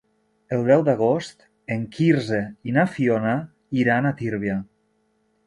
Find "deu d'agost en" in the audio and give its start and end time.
0.69-1.83